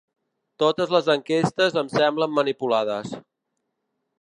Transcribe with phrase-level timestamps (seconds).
[0.63, 3.17] Totes les enquestes em semblen manipulades.